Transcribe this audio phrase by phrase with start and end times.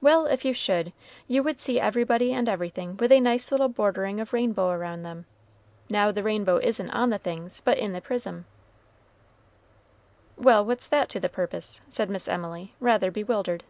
[0.00, 0.92] "Well, if you should,
[1.28, 5.26] you would see everybody and everything with a nice little bordering of rainbow around them;
[5.88, 8.46] now the rainbow isn't on the things, but in the prism."
[10.36, 13.62] "Well, what's that to the purpose?" said Miss Emily, rather bewildered.